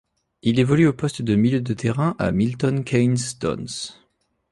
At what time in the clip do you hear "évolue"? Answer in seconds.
0.59-0.87